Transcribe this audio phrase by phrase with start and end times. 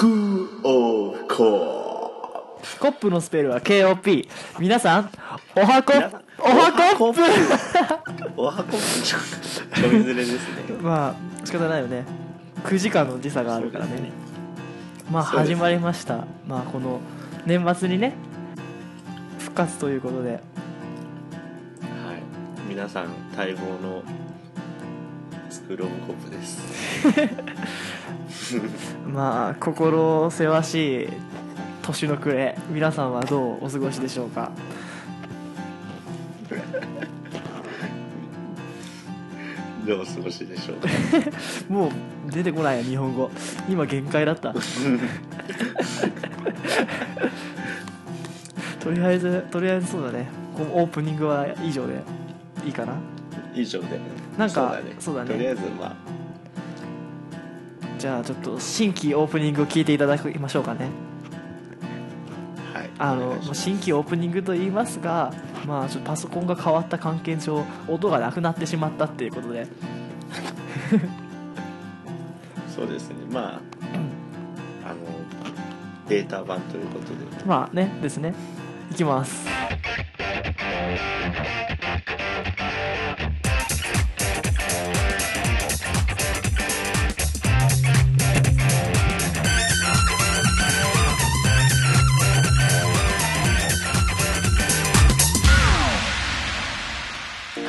[0.00, 4.26] クーオーココップのスペルは KOP
[4.58, 5.10] 皆さん
[5.54, 5.92] おはこ
[6.38, 9.18] おはコップーおはこちょ
[9.78, 10.72] ちょいずれですね。
[10.80, 12.06] まあ仕方ないよね。
[12.64, 13.90] 9時間の時差があるからね。
[13.90, 14.12] そうです
[15.10, 16.26] まあ始まりました。
[16.48, 17.00] まあこの
[17.44, 18.14] 年末にね
[19.38, 20.30] 復活ということで。
[20.30, 20.40] はい。
[22.66, 24.02] 皆さん待望の
[25.50, 26.62] スクールオブコップです
[29.12, 31.08] まあ心せわしい
[31.82, 34.50] 年の暮れ皆さんはどうお過ごしでしょうか？
[39.86, 40.88] どうお過ごしでしょうか？
[41.72, 41.90] もう
[42.30, 43.30] 出てこないよ日本語。
[43.68, 44.54] 今限界だった。
[48.80, 50.28] とりあえずとりあえずそうだね。
[50.56, 52.00] このオープニングは以上で
[52.64, 52.94] いいかな？
[53.54, 53.86] 以上で。
[54.38, 54.96] なんかそうだね。
[54.98, 55.30] そうだね。
[55.30, 55.94] とりあえずまあ
[58.00, 60.88] じゃあちょっと新規オープニングを聞いていただきましょうかね。
[62.72, 62.90] はい。
[62.98, 65.34] あの新規オープニングと言いますが
[65.66, 69.66] まあちょっとパソコンが変わった関係上音がなくなってしまったっていうことで。
[72.74, 73.16] そうですね。
[73.30, 73.60] まあ
[74.88, 74.96] あの
[76.08, 77.44] ベータ版ということで。
[77.44, 78.32] まあねですね。
[78.90, 79.46] いきます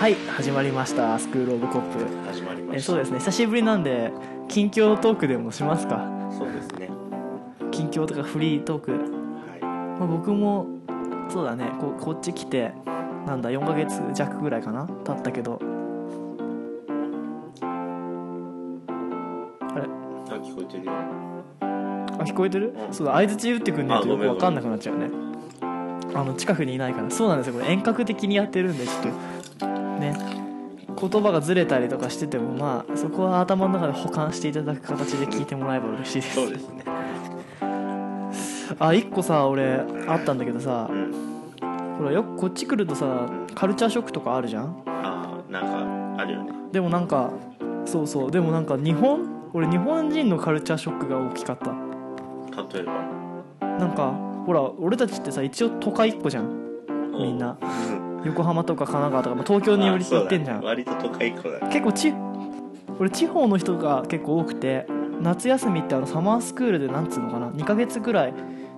[0.02, 1.20] はい始まりました。
[1.20, 2.00] スクールオブコップ。
[2.26, 2.78] 始まりました。
[2.78, 3.20] えそうですね。
[3.20, 4.12] 久しぶりなんで
[4.50, 6.08] 近況トークでもしますか？
[6.36, 6.90] そうですね。
[7.70, 10.66] 近況とかフリートーク、はまあ、僕も
[11.30, 11.72] そうだね。
[11.80, 12.74] ここっち来て
[13.28, 14.88] なんだ4ヶ月弱ぐらいかな？
[14.88, 15.60] 経ったけど。
[19.62, 19.84] あれ？
[19.84, 19.86] い
[20.32, 20.92] あ聞こえてるよ。
[21.62, 22.92] あ聞こえてる、うん。
[22.92, 25.12] そうだ相づち打ってくんねえとよく分かんなくなっちゃうね。
[26.16, 27.12] あの近くにいないから。
[27.12, 27.54] そうなんですよ。
[27.54, 29.10] これ遠隔的にやってるんでちょっと
[30.02, 30.18] ね。
[31.00, 36.36] 言葉がずれたりとかしててもまあそこは頭の中で保管していただく形で聞いてもらえば嬉しいです。
[36.36, 36.84] そうですね。
[38.78, 41.12] あ一個さ俺あったんだけどさうん
[41.98, 44.84] ほらよくこっち来るとさカルチャーショックとかあるじゃん？
[44.86, 46.52] ああなんかあるよね。
[46.72, 47.32] でもなんか
[47.86, 48.32] そうそう。
[48.32, 49.50] でもなんか日本？
[49.54, 51.72] 俺日本人のカルチャーショックが大きかった。
[52.76, 53.68] 例えば？
[53.78, 54.14] なんか
[54.46, 56.50] ほら俺たちってさ一応都会っ子じゃん。
[57.14, 57.58] みんな。
[57.62, 57.66] う
[57.98, 61.68] ん横浜とか神奈川とか、まあ、東京によりあそうだ行ってんじゃん、割と都会っ子だね。
[61.72, 62.14] 結構ち
[63.00, 64.86] 俺地方の人が結構多くて
[65.22, 68.34] 夏休みってあのサマースクールでなんつうのかな2ヶ月ぐらい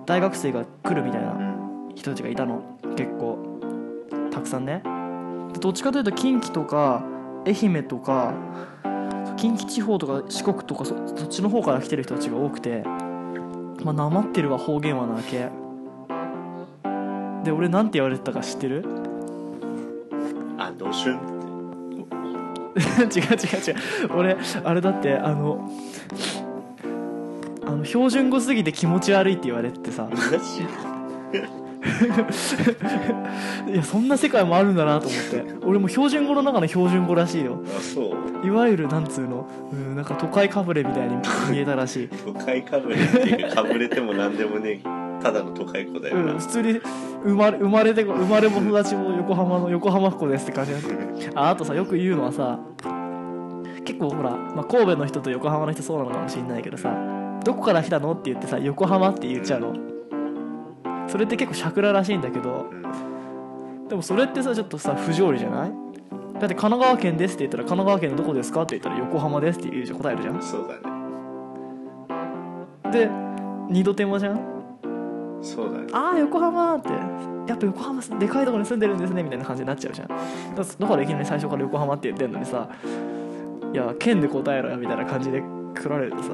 [0.06, 1.94] 大学生が来るみたいなうん。
[1.94, 2.62] 人たちがいたの。
[2.96, 3.38] 結構。
[4.30, 4.82] たくさんね。
[5.52, 7.04] でどっちかというと近畿とか
[7.46, 8.34] 愛媛とか
[9.36, 12.82] 近畿地方とか四国とかそそっちの方から来てる人たちが多くて
[13.84, 15.48] まあなまってるわ方言はなわけ。
[17.44, 18.84] で俺なんて言われてたか知ってる？
[20.84, 21.24] あドシュンって。
[23.20, 24.16] 違う違う違う。
[24.16, 25.70] 俺あれだってあの
[27.66, 30.08] あの標準語すぎて気持ち悪いって言われててさ
[33.68, 35.44] いやそんな世界もあるんだなと思って。
[35.64, 37.62] 俺も標準語の中の標準語らしいよ。
[37.76, 38.46] あそう。
[38.46, 39.46] いわゆるなんつうの？
[39.72, 41.16] うんなんか都会かぶれみたいに
[41.50, 42.08] 見えたらしい。
[42.08, 44.80] 都会かぶれっていうかかぶれても何でもね
[45.24, 46.80] ただの都会っ子だよな、うん普通に
[47.24, 50.82] 生まれ生まれて生まれも育ちも横浜の横浜っ子ですって感じだっ
[51.32, 52.60] たああとさよく言うのはさ
[53.84, 56.94] 結構ほら、まあ、神戸の人と横浜の人そうなのかもしれないけどさ
[57.42, 59.74] どこから来たのって言ってさ横浜って言っちゃうの。
[61.08, 63.88] それって結構シャクラらしいんだけどうん。
[63.88, 65.72] でもそれってさちょっとさ不条理じゃない？
[66.40, 70.42] だって神奈川県ですって言ったら神奈川県のどこですかって言ったら横浜ですって言うじゃん答えるじゃん。
[70.42, 70.80] そうだね。
[72.92, 73.10] で
[73.70, 74.53] 二度手間じゃん？
[75.44, 75.86] そうだね。
[75.92, 76.88] ああ横浜って。
[77.46, 80.08] やっぱ横浜でかいところに住んでるんですねみたいな感じになっちゃうじゃん。
[80.08, 82.70] だからいきなり最初から横浜って言ってんのにさ
[83.70, 85.42] いや県で答えろよみたいな感じで
[85.74, 86.30] 来られるとさ。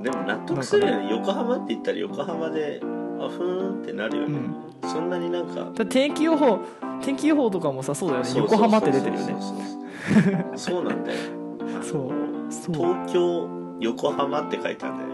[0.00, 1.08] でも納得するよね。
[1.10, 2.86] 横浜って言ったら横浜であ
[3.28, 4.38] ふーんってなるよね、
[4.82, 4.88] うん。
[4.88, 6.60] そんなになんかだって天気予報
[7.00, 8.30] 天気予報とかもさそうだよね。
[8.36, 9.34] 横浜って出てるよね。
[10.54, 11.18] そうなんだよ。
[11.82, 12.12] そう。
[12.48, 12.74] そう。
[12.74, 13.48] 東京
[13.80, 15.11] 横浜って書いてあるんだよね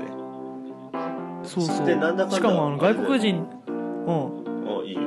[1.48, 1.86] そうそう。
[1.86, 2.36] でなんだかんだ。
[2.36, 3.46] しかもあの外国人。
[3.66, 4.68] うん。
[4.68, 4.94] おいい。
[4.94, 5.00] よ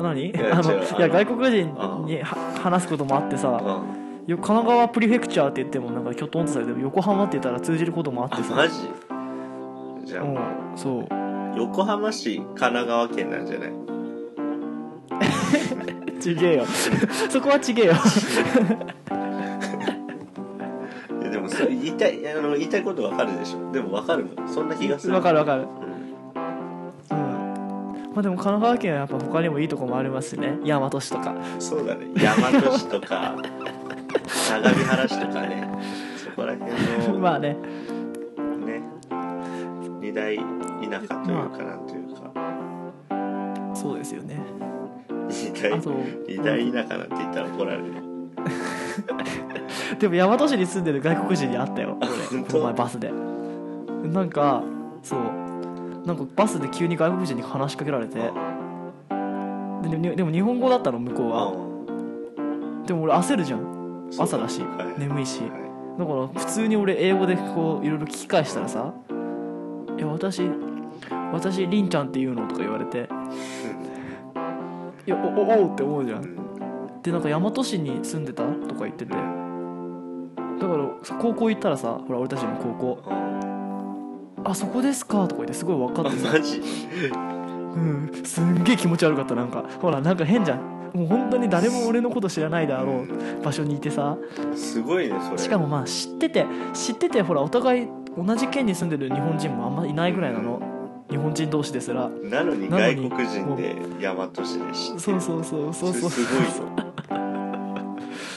[0.00, 0.30] 何？
[0.30, 0.86] いやあの違う。
[0.88, 1.74] あのいや外国人
[2.06, 3.48] には話すこともあってさ。
[3.48, 8.52] うんよ神奈川プリフェクチャーって言ってもなんかきょとんとされても横浜って言ったら通じることもあってさ。
[8.52, 8.74] あマジ？
[10.04, 10.38] じゃあ、うん
[10.76, 11.06] そう。
[11.56, 13.72] 横浜市神奈川県なんじゃない？
[16.20, 16.66] ちげえよ。
[17.28, 17.94] そこはちげえよ
[21.40, 23.72] もさそう言いたいあの言いたいことわかるでしょ。
[23.72, 25.14] でもわかるのそんな気がする。
[25.14, 25.66] わかるわかる。
[28.12, 30.58] まあでも神奈川県はやっぱ他にもいいとこもありますしね。
[30.64, 31.34] 大和市とか。
[31.58, 32.06] そうだね。
[32.14, 33.36] 大和市とか
[34.26, 35.68] 相模原市とかね。
[36.16, 36.72] そこら辺
[37.12, 37.56] のまあね。
[38.66, 38.82] ね。
[40.00, 43.74] 二大田舎というかなんというか。
[43.74, 44.40] そうですよね。
[45.28, 45.92] 二大あと。
[46.26, 47.84] 二大田舎なんて言ったら怒られる
[49.98, 51.96] でも大和市に住んでる外国人に会ったよ。
[52.00, 52.52] あ俺本当？
[52.52, 53.12] この前バスで。
[54.04, 54.62] なんか
[55.02, 55.20] そう。
[56.06, 58.18] なんかバスで急に外国人に話しかけられて。
[59.82, 61.52] でででも日本語だったの向こうは。
[62.86, 64.10] でも俺焦るじゃん。
[64.18, 65.00] 朝だしはい。
[65.00, 65.40] 眠いし。
[65.42, 65.50] はい。
[65.98, 68.94] だから普通に俺英語でこういろいろ聞き返したらさ
[69.98, 70.50] 「いや私
[71.32, 73.08] 私りんちゃんって言うの?」とか言われて
[75.06, 77.02] 「いやおおおう」って思うじゃん。
[77.02, 79.14] でなんか大和市に住んでたとか言ってて
[80.60, 83.02] だから高校行ったらさほら俺たちの高校
[84.44, 86.32] 「あそこですか」とか言ってすごい分かってさ。
[86.32, 86.62] マジ？
[87.10, 88.10] うん。
[88.24, 89.64] すんげえ気持ち悪かったなんか。
[89.80, 90.58] ほらなんか変じゃん。
[90.92, 94.18] もう本当に誰も俺のこと知らないであろう場所にいてさ。
[94.54, 95.38] すごいねそれ。
[95.38, 100.60] しかもまあ知ってて知っててほらお互い同じ県に住んでる日本人もあんまいないぐらいなの。
[101.08, 102.08] 日本人同士ですら。
[102.08, 105.00] なのに外国人で大和市で知ってる。
[105.00, 106.10] そうそうそうそうそう。
[106.10, 106.89] すごいぞ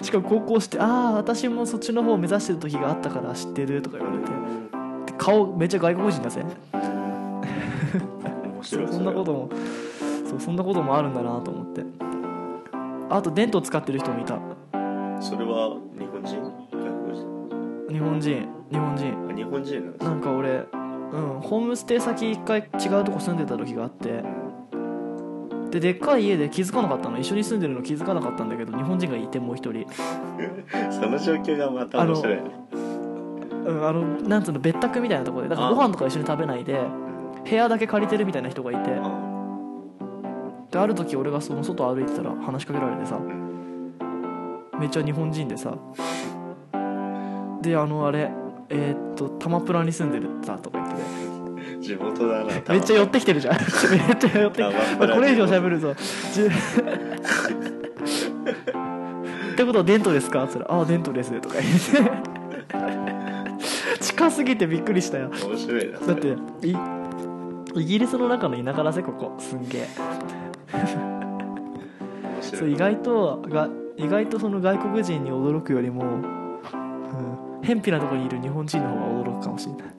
[0.03, 4.31] しかも高校して「ああ私もそっちの方を目指してる時があったから知ってる」とか言われて。
[5.05, 6.43] で顔めっちゃ外国人だぜ。
[6.73, 9.49] 面白いそんなことも
[10.29, 11.83] そうそんなこともあるんだなと思って。
[13.09, 14.39] あと電灯使ってる人もいた。
[15.19, 16.41] それは日本人？
[16.71, 17.25] 外国人
[17.89, 18.47] 日本人。
[18.71, 19.13] 日本人。
[19.29, 24.23] あ日本人なんですなんか俺うんホームステイ先一回違うとこ住んでた時があって
[25.73, 27.17] ででっかい家で気づかなかったの。
[27.17, 29.87] 一緒に住んでるの気づかなかったんだけど日本人がいてもう一人。
[30.91, 32.35] その状況がまた面白い。
[32.35, 32.43] ね
[33.65, 35.49] うんあのなんつうの別宅みたいなところで。
[35.49, 36.79] だからご飯とか一緒に食べないで
[37.49, 38.91] 部屋だけ借りてるみたいな人がいて。
[39.01, 39.19] あ
[40.69, 43.17] である時俺がその外歩いてたら話しかけられてさ。
[44.79, 45.73] めっちゃ日本人でさ。
[47.63, 48.31] であのあれ
[48.69, 51.01] えーっとタマプラに住んでるさとか言ってて
[51.83, 53.57] 地元だな めっちゃ寄ってきてるじゃん。
[53.57, 53.67] めっ
[54.15, 55.93] ちゃ寄ってきてこれ以上喋ると
[56.33, 56.41] じ
[59.53, 62.33] ってことはデントですか?」っつったら「ああデントです」とか言って。
[63.99, 65.29] 近すぎてびっくりしたよ。
[65.29, 66.27] 面白いなだって
[66.67, 66.75] い
[67.75, 69.35] イギリスの中の田舎だぜここ。
[69.39, 69.87] すんげえ。
[72.41, 79.92] そう意外とが意外とその外国人に驚くよりも、うん、偏僻なところにいる日本人の方が驚くかもしれない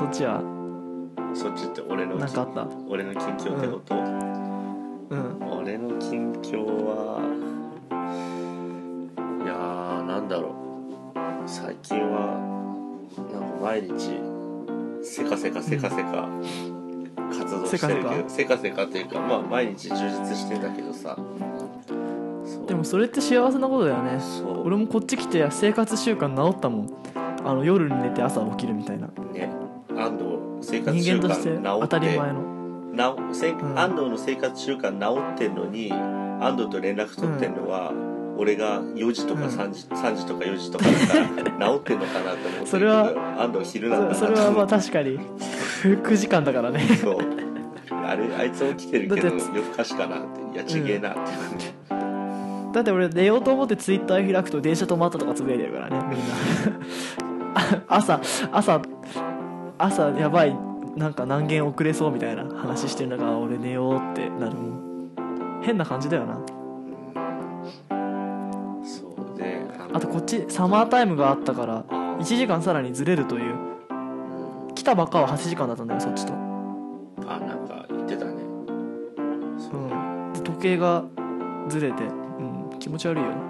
[0.00, 0.40] そっちは？
[0.40, 2.66] どそっちって俺の何かあった？
[2.88, 5.36] 俺の近況ってこと、うん。
[5.60, 7.20] 俺の近況は
[9.44, 10.52] いやーなんだろう。
[11.46, 12.38] 最近は
[13.30, 14.18] なんか毎日
[15.02, 16.30] せかせかせかせか
[17.38, 21.14] 活動してるけどせかせかっていうかまあ毎日充実してんだけどさ。
[22.66, 24.18] でもそれって幸せなことだよね。
[24.64, 26.88] 俺もこっち来て生活習慣治ったもん。
[27.44, 29.08] あの夜に寝て朝起きるみたいな。
[29.34, 29.59] ね
[30.62, 32.42] 生活習人間として慣治って当たり前の。
[32.92, 33.78] なおせ、ん。
[33.78, 37.92] 安藤の生活習慣治ってんのに安藤と連絡取ってんのは、
[38.36, 39.48] 俺が4時とかうん。
[39.48, 45.18] 3時,、3時とか4時とかだから治ってんのかなと思ってそれは安藤昼なんだなそそれはまあ確かに
[45.82, 46.80] 9時間だからね。
[47.00, 47.18] そう。
[47.90, 51.74] あれあいつ起きてるけど夜更かしかなっていやちげえなって感じ、
[52.72, 56.24] だって俺寝ようと思ってツイッター開くと電車止まったとかつぶやいてるからねみんな。
[57.54, 58.20] あ 朝
[58.52, 58.80] 朝
[59.84, 60.56] 朝やばい
[60.96, 65.60] なんか何件遅れそうみたいな話してる中あ俺寝ようってなるもん。
[65.62, 66.34] 変な感じだよな。
[68.82, 69.14] そう
[69.92, 73.54] あとこっちサマータイムがあったからあ1時間さらにずれるという。
[73.54, 73.70] うん
[74.74, 76.32] 来たばっかは8時間だったんだよそっちと。
[76.32, 78.32] あなんか言ってたね。
[79.58, 80.32] そううん。
[80.32, 81.04] で時計が
[81.68, 82.06] ずれて、う
[82.74, 83.42] ん、気持ち悪いよねね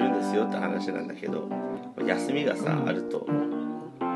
[0.00, 1.48] るんですよって話なんだけど
[2.04, 3.26] 休みがさ、うんあると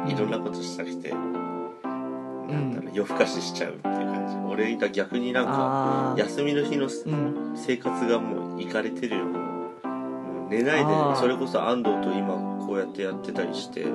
[0.06, 4.36] いろんなことしたくて、なんだろう夜更かししちゃうっていう感じ。
[4.52, 7.54] 俺が逆になんか休みの日のうん。
[7.56, 12.34] 生活がもういかれてるよもう寝ないでそれこそ安藤と今
[12.66, 13.86] こうやってやってたりして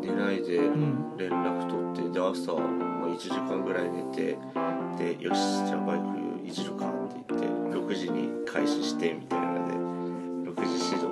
[0.00, 1.16] 寝ないでうん。
[1.16, 4.38] 連絡取ってで朝、まあ、1時間ぐらい寝て
[4.98, 7.46] でよしじゃあバイクいじるかって言って
[7.76, 9.39] 6時に開始してみたいな。
[9.39, 9.39] ので6時指導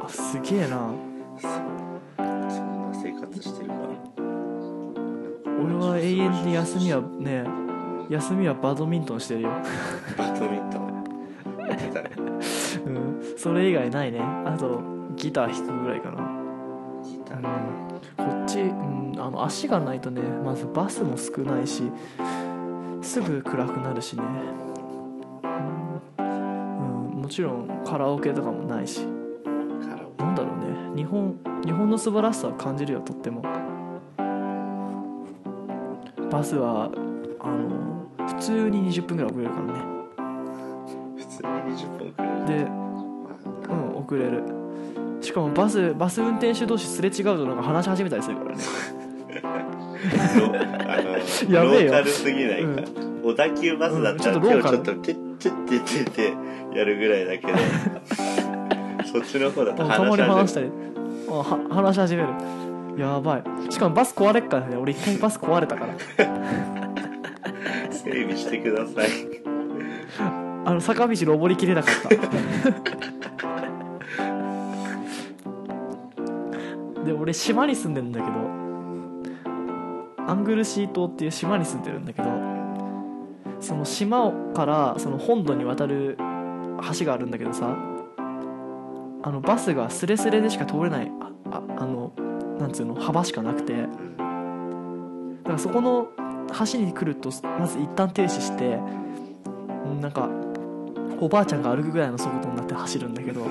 [0.08, 0.90] あすげえな。
[1.38, 3.80] そんな生活してるから。
[5.62, 9.50] 俺は永遠に休みはねうん休みはバドミントンしてるよ、
[10.16, 11.04] バドミントン
[11.68, 12.10] やってたね。
[12.86, 14.20] うん、それ以外ないね。
[14.20, 14.80] あと
[15.14, 16.26] ギター弾くぐらいかな。
[17.04, 17.42] ギター
[18.16, 21.92] こっち、うん、あの足がないとねまずバスも少ないし
[23.02, 24.22] すぐ暗くなるしね、
[26.18, 26.26] うん。
[27.12, 29.06] うん、もちろんカラオケとかもないし
[30.98, 33.42] 日本日本の素晴らしさを感じるよとっても。
[36.28, 36.90] バスは
[37.38, 39.74] あの普通に20分ぐらい遅れるからね。
[41.16, 44.42] ケ普通に20分くらいでうん遅れる。
[45.20, 48.62] しかもバスバス運転手同士すれ違うとなんか話し始めたりするからね。
[51.48, 51.92] やべえよ。
[51.92, 52.82] ローカルすぎないか、
[53.22, 54.78] 小田急バスだったらうんちょっとローカル。
[54.78, 56.32] ちょっとピッチッて
[56.76, 57.58] やるぐらいだけど
[59.04, 60.87] そっちの方だと話話したしりあは
[61.28, 62.28] 話し始める。
[62.98, 63.44] やばい。
[63.72, 64.76] しかもバス壊れっからね。
[64.76, 65.94] 俺一回バス壊れたから。
[67.90, 69.08] 整備してください。
[70.64, 72.08] あの坂道登りきれなかった。
[77.04, 78.36] で俺島に住んでるんだけど
[80.30, 82.28] アングルシー島っていう島に住んでるんだけど
[83.60, 86.18] その島からその本土に渡る
[86.98, 87.74] 橋があるんだけどさ
[89.22, 92.12] あのバスがスレスレでしか通れないあああの
[92.58, 93.86] なんつうの幅しかなくて。
[95.42, 96.08] だからそこの
[96.72, 98.78] 橋に来るとまず一旦停止して
[99.86, 100.28] うんなんか
[101.20, 103.46] おばあちゃんが歩くぐらいの速度になって走るんだけど。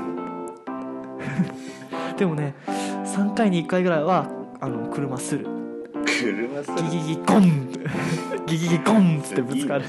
[2.18, 4.28] でもね3回に1回ぐらいは
[4.60, 5.48] あの車する。
[6.06, 7.70] 車すギギギゴン
[8.46, 9.86] ギギギゴンっつ ってぶつかる。
[9.86, 9.88] う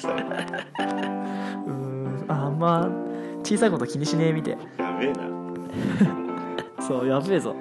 [1.71, 2.25] ーん。
[2.29, 2.89] ああんま
[3.43, 4.57] 小さいこと気にしねえみて。
[4.79, 5.38] やべえな
[6.81, 7.55] そうやべえぞ、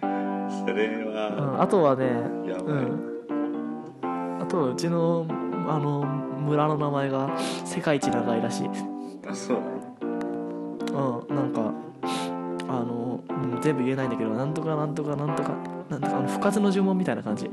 [0.00, 2.06] それうはん、あとはね
[2.46, 4.42] やばい、うん。
[4.42, 5.26] あとうちの
[5.68, 6.04] あの
[6.40, 7.30] 村の名前が
[7.64, 8.70] 世界一長いらしい。
[9.28, 9.58] あそう。
[10.92, 11.72] なのうんなんか
[12.68, 15.52] あの、うん、全部言えないんだけどなんとかなんとかなんとか
[15.88, 17.50] なんとかあの不活の呪文みたいな感じ。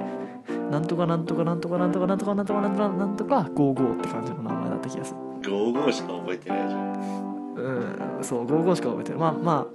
[0.70, 5.20] なんとかなんとかなんとかなんとかなんとかなんとかなんとかなんとか55って感じの名前だった気がする。
[5.42, 7.29] 55しか覚えてないじゃん
[7.60, 9.68] うんそう55しか覚えてるまあま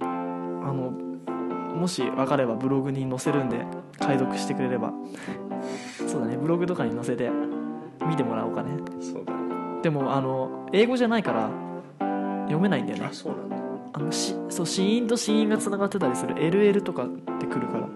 [0.00, 0.92] ああの
[1.76, 3.64] もし分かればブログに載せるんで
[3.98, 4.92] 解読してくれれば。
[6.06, 7.30] そうだねブログとかに載せて
[8.06, 8.70] 見てもらおうかね。
[9.00, 9.82] そうだね。
[9.82, 11.50] でもあの英語じゃないから
[12.44, 13.06] 読めないんだよね。
[13.10, 13.56] あそうなんだ。
[13.92, 17.88] あのしそう子音と子音がつながってたりする LL とかってくるから。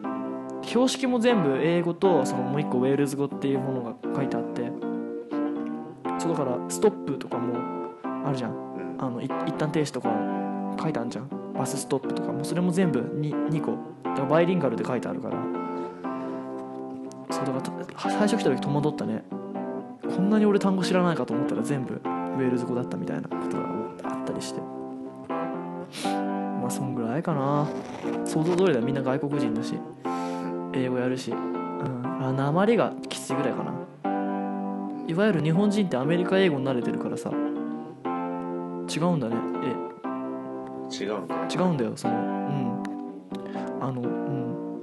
[0.62, 4.70] 標識も全部英語とそのもう一個ウェールズ語っていうものが書いてあって。
[6.18, 7.54] そうだからストップとかも
[8.24, 8.73] あるじゃん
[9.06, 10.08] あのい一旦停止とか
[10.80, 13.72] 書いてあるじゃんバスストップとかもそれも全部 2, 2個。
[14.02, 15.36] だからバイリンガルで書いてあるから。
[17.30, 17.60] そうだか
[18.04, 19.24] ら最初来た時戸惑ったね。
[20.02, 23.64] こんなに俺単語知らないかと思ったら全部ウェールズ語だったみたいなことが
[24.04, 24.60] あったりして。
[26.02, 27.68] まあそんぐらいかな。
[28.24, 29.78] 想像通りだみんな外国人だし。
[30.72, 33.72] 英語やるし、うん、あ鉛がきついぐらいかな。
[35.06, 37.30] いわゆる日本人ってアメリカ英語に慣れてるからさ。
[38.88, 39.36] 違うんだね。
[39.62, 41.04] え。
[41.04, 41.34] 違うんだ。
[41.52, 42.14] 違うんだよその。
[42.14, 42.82] うん。
[43.80, 44.80] あのうん。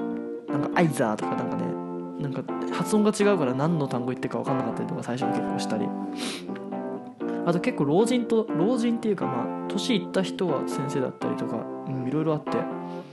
[0.48, 1.63] なんか「アイザー」とかなんかね。
[2.22, 5.88] なんか発音が違うから何の単語言ってるか分かんなかったりとか最初は結構したり。
[7.48, 12.60] あと結構老人と老人っていうかまあ年いった人が先生だったりとか、うん、いろいろあって、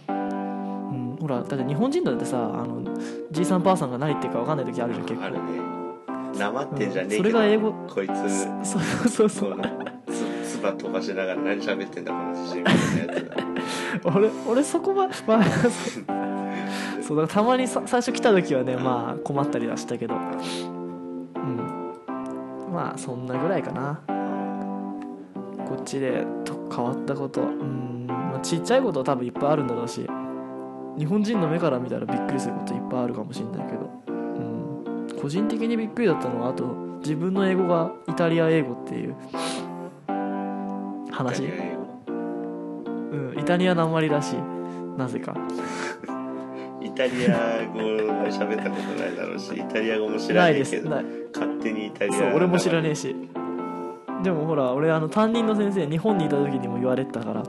[0.08, 2.82] うん、ほらだって日本人だってさあの
[3.30, 5.24] じいさんばあさんが何言ってるか分かんない時あるじゃん結構。
[5.24, 5.40] あるね。
[6.38, 8.12] なまってんじゃねえけど、うんそれが英語こいつ。
[8.62, 9.50] そうそうそう。
[9.52, 9.62] この
[10.58, 13.36] つつば飛ばしながら何喋ってんだこの自信みたいなやつだ
[14.16, 15.42] 俺俺そこは、まあ、
[17.02, 20.14] そうだたまにさ最初来た時はねまあ困ったりはしたけど。
[20.14, 20.18] う
[21.38, 22.72] ん。
[22.72, 24.00] まあそんなぐらいかな。
[25.68, 27.42] こっちでと変わったこと。
[27.42, 30.06] うん、まあ、ちっちゃいことは多分いっぱいあるんだろうし
[30.98, 36.64] 日本人の目から見たらびっくりすることいっぱいあるかもしれないけど、うん、個人的にびっくりだったのはあと
[37.00, 39.16] 自分の英語がイタリア英語っていう
[41.18, 41.44] 話。
[41.44, 41.88] イタリア英語
[43.10, 44.38] うん、イタリアなまりらしい。
[44.96, 45.34] なぜか。
[46.80, 53.16] イタリア語も喋ったことないだろうしイタリア語も知らないけどない勝手にイタリアそう俺も知らねええし。
[54.22, 57.42] でもほら俺あの担任の先生日本にいた時にも言われてたから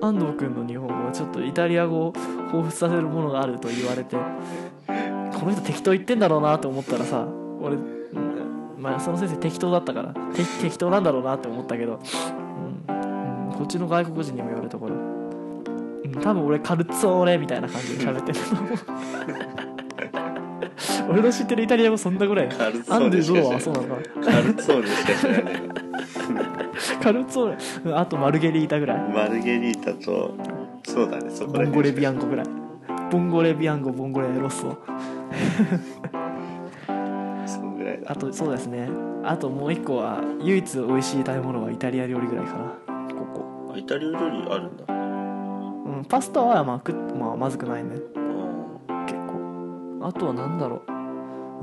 [0.00, 7.28] 安藤君の日本語はちょっとイタリア語を彷彿させるものがあると言われてこの人適当言ってんだろうなと思ったらさ
[7.60, 7.97] 俺、うん
[8.78, 11.98] まあその先生適当だったからて適当なんだろうなって思ったけど、
[12.88, 18.78] うんうん、こっちの外国人にも言われたから、うん、多分俺カルツォーレみたいな感じで喋ってると思う。
[21.10, 22.48] 俺の知ってるイタリア語そんなぐらい。
[22.88, 25.42] アンデゾーはいそうなのかカルツォーネしか知らない
[27.02, 27.56] カルツォーネ
[27.86, 28.98] うんあとマルゲリータぐらい。
[29.08, 30.34] マルゲリータと
[30.86, 32.46] そうだねそこらボンゴレビアンンコぐらい。
[33.10, 34.76] ボンゴレビアンコボンゴレロッソ
[38.10, 38.88] あとそうですね。
[39.22, 42.64] あともう一個は唯一美味しい食べ物はイタリア料理ぐらいかな。
[43.14, 43.74] ここ。
[43.76, 44.84] イタリア料理あるんだ。
[44.88, 44.92] う
[46.00, 47.90] んパスタはまあ食っまあまずくないね。
[47.94, 50.00] うん結構。
[50.06, 50.92] あとは何だろう、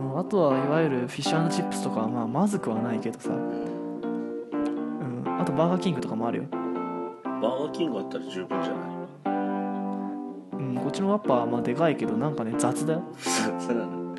[0.01, 10.59] うん、あとはいわゆるフィッシュチップスとかはまあまずくはないけどさ、うん、あとバーガーキングとかもあるよ、バーガーキングあったら十分じゃない？
[10.59, 13.03] うん、こっちのワッパーはまあでかいけどなんかね雑だよ。
[13.17, 13.85] 雑な。
[13.85, 14.15] の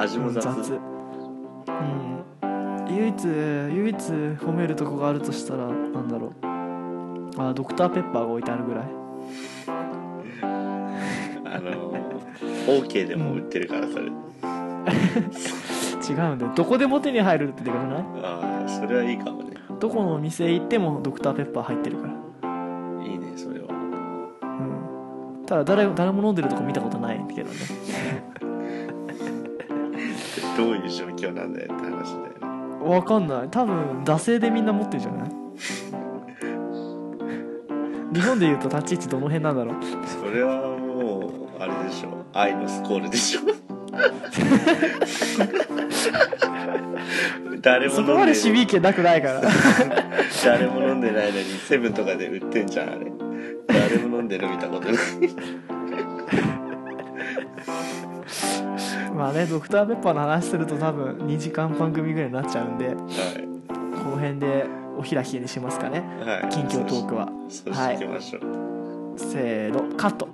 [0.00, 0.46] 味も雑。
[0.48, 0.91] うん雑
[3.16, 6.32] 一唯一褒めるとこがあるとしたらなんだろう。
[7.38, 8.84] あドクターペッパーが置いてあるぐらい。
[11.44, 11.92] あの
[12.66, 14.10] OK でも売ってるからそれ、違う
[16.36, 16.52] んだよ。
[16.54, 18.02] どこでも手に入るってでかくない？
[18.22, 19.56] ああそれはいいかもね。
[19.80, 22.14] どこのお店行ってもドクターペッパー入ってるから。
[23.04, 23.66] いいねそれは。
[23.70, 23.74] う
[25.42, 25.46] ん。
[25.46, 27.56] ただ誰誰も飲んでるとこ見たことないけどね。
[30.56, 32.14] どういう状況なんだよって話
[32.82, 33.48] わかんない。
[33.50, 35.30] 多分惰性でみんな持ってるんじゃない？
[38.14, 39.74] 日本でいうと立ち位置どの辺なんだろう？
[40.06, 42.08] それはもうあれでしょ。
[42.34, 43.40] 愛のスコールでしょ。
[47.60, 49.42] 誰もそ飲んでこまでシビ権なくないから。
[50.44, 53.12] 誰も飲んでないのにセブンとかで売ってんじゃんあれ。
[53.68, 54.88] 誰も飲んでる見たこと。
[54.88, 54.96] ない
[59.22, 62.94] まあねドクターペッパーの話すると多分2時間番組ぐらいになっちゃうんでは
[64.02, 64.66] この辺で
[64.98, 66.02] お開きにしますかね。
[66.20, 66.48] いはい。
[66.50, 67.28] 近況トークは。
[67.48, 67.98] そうしてい。
[67.98, 68.42] きましょう、
[69.16, 70.28] せーのカット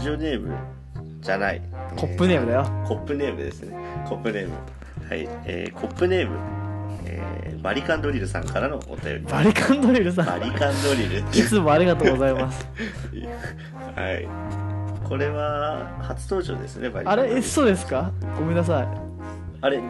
[0.00, 0.54] ジオネーム
[1.20, 1.62] じゃない。
[1.96, 2.64] コップネームだよ。
[2.86, 3.76] コップネームですね。
[4.08, 4.54] コップネーム。
[5.08, 5.28] はい。
[5.44, 6.36] えー、コップネーム、
[7.04, 9.20] えー、バリカンドリルさんからのお便り。
[9.30, 10.26] バリカンドリルさん。
[10.26, 11.18] バリカンドリル。
[11.20, 12.66] いつもありがとうございます。
[13.96, 14.28] はい。
[15.08, 17.34] これは初登場ですねバリカあンドリル。
[17.34, 17.40] れ？
[17.40, 18.10] えそうですか？
[18.38, 18.88] ごめんなさい。
[19.62, 19.80] あれ？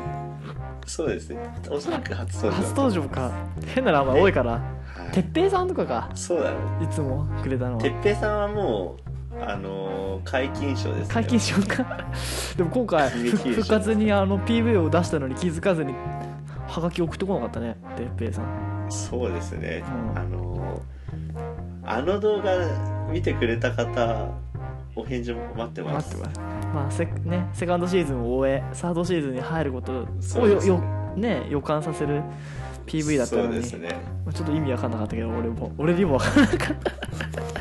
[0.86, 1.38] そうですね。
[1.70, 3.30] おそらく初登場初登場か。
[3.74, 4.52] 変な名前多いから。
[4.52, 4.60] は
[5.10, 5.12] い。
[5.12, 6.08] てっぺいさんとかか。
[6.14, 7.82] そうだろういつもくれたのは。
[7.82, 11.14] てっぺいさんはもうあのー、解禁賞ですね。
[11.14, 11.84] 解禁しようか。
[12.56, 15.94] でも今回復活にあの PV を出したのに気づかずに
[16.66, 17.76] ハガキ送ってこなかったね。
[17.96, 18.86] てっぺいさん。
[18.88, 20.18] そうですね、うん。
[20.18, 22.52] あのー、あの動画
[23.10, 24.28] 見てくれた方
[24.96, 26.16] お返事待ってます。
[26.16, 26.50] 待ってます。
[26.74, 30.06] まあセ,、ね、セカンドシーズンを終えサードシーズンに入ること
[30.40, 30.80] をよよ、
[31.16, 32.22] ね、予感させる
[32.86, 33.88] PV だったのに、そうですね。
[34.24, 37.59] まあちょっと意味わかんなかったけど俺も俺にもわかんなかった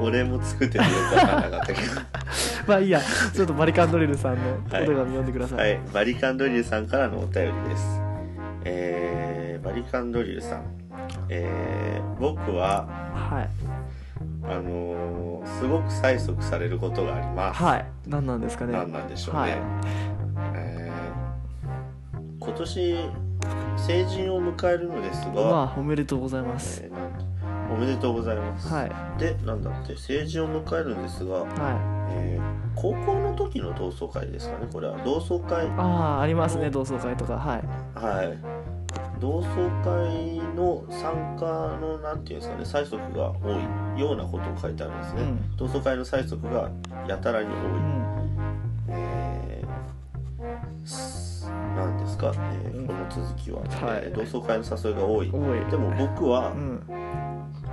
[0.00, 1.64] 俺も作っててよくわかんなか。
[1.64, 1.78] ったけど
[2.66, 3.00] まあいいや
[3.34, 4.86] ちょっとバリカンドリルさんのおはい。
[4.86, 5.80] 手紙読んでください、はい。
[5.92, 8.00] バリカンドリルさんからのお便りです。
[8.64, 10.62] えー、バリカンドリルさん。
[11.28, 13.48] えー、僕ははい。
[14.44, 17.86] あのー、すごく催促されることがあります、はい。
[18.06, 18.72] 何なんですかね。
[18.72, 19.52] 何なんでしょうね、はい。
[20.54, 21.08] えー
[22.40, 22.96] 今年
[23.76, 26.82] 成人を迎えるのですが、まあおめでとうございます。
[26.82, 27.27] えー
[27.70, 28.90] おめでとうございます、はい。
[29.18, 31.48] でなんだって成人を迎えるんですが、はい。
[32.10, 34.96] えー高校の時の同窓会ですかねこれは。
[35.04, 35.66] 同窓会。
[35.76, 37.34] ああありますね同窓会とか。
[37.34, 37.62] はい。
[37.98, 38.38] はい。
[39.20, 41.44] 同窓会の参加
[41.80, 43.60] のなんていうんですかね催促が多
[43.96, 45.56] いようなことを書いてあるんですね、うん。
[45.56, 46.70] 同窓会の催促が
[47.08, 48.04] やたらに多い、うん。
[48.90, 52.32] えーすなんですか、
[52.64, 52.86] えーうん。
[52.86, 53.64] この続きは、は
[53.98, 54.02] い。
[54.04, 55.30] えー同窓会の誘いが多い。
[55.32, 55.64] 多い。
[55.68, 56.80] でも僕はうん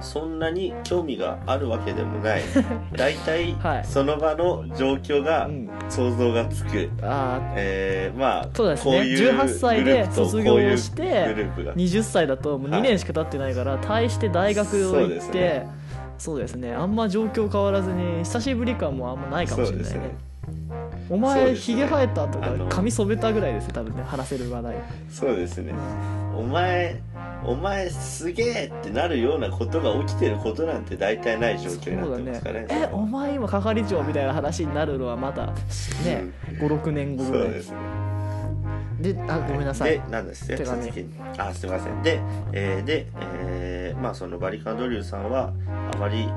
[0.02, 2.42] そんなに興味があるわけでもない。
[2.96, 3.86] 大体はい。
[3.86, 5.70] その場の状況がうん。
[5.90, 8.92] 想像がつく、ああえーまあそうですね。
[8.98, 11.74] こういう18歳でグループと卒業こういうしてグループが。
[11.76, 15.68] 20歳だともう2年しか経ってないから対して大学をそう行ってですね。
[16.18, 16.74] そうですね。
[16.74, 20.00] あんま状況変わらずに久しぶり感もあんまないかもしれないね。
[21.08, 21.76] おそう前ですね。
[21.76, 24.76] ひげ生えたとか髪染めたぐらいですよ多分ね話せる話題。
[25.10, 25.74] そうですね。
[26.38, 27.00] お前
[27.48, 32.68] お前すげえってなるようなことが起きてることなんて大体ない状況になってますからね。
[32.70, 35.48] えお前今係長みたいな話になるのはまだ
[36.04, 36.26] ね
[36.60, 37.44] 56年後ぐらい。
[37.44, 37.78] そうですね。
[39.00, 39.92] であごめんなさい。
[39.92, 40.90] でなんですね手紙。
[41.38, 42.02] あすいません。
[42.02, 42.20] で、
[42.54, 43.08] えーで、
[43.42, 45.54] えーまあそのバリカンドリューさんは
[45.94, 46.28] あまり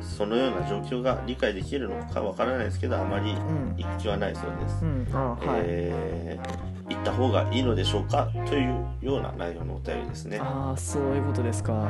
[0.00, 3.74] そのような状況が理解できるのかわからないですけどあまりうん。
[3.76, 5.06] 行く気はないそうです、うん。
[5.12, 10.38] あはい、えー行った方がいいのでしょうかというような内容のお便りですね。
[10.38, 11.88] ああそういうことですか。